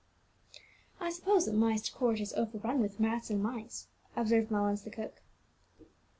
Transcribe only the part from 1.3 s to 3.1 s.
that Myst Court is overrun with